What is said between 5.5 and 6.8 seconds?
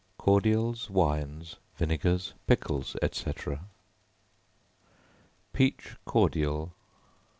Peach Cordial.